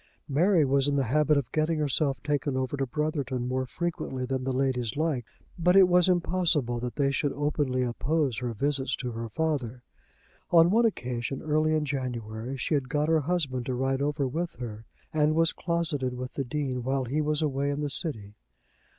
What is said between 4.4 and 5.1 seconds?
the ladies